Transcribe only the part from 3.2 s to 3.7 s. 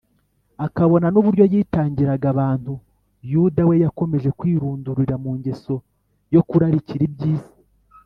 yuda